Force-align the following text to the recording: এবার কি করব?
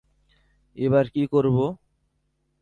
এবার 0.77 1.05
কি 1.13 1.23
করব? 1.33 1.57